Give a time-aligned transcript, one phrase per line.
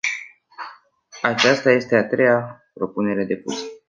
[1.23, 3.65] Aceasta este a treia propunere depusă.